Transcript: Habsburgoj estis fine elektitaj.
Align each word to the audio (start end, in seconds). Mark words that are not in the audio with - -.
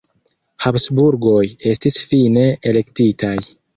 Habsburgoj 0.65 1.43
estis 1.73 1.99
fine 2.15 2.47
elektitaj. 2.73 3.37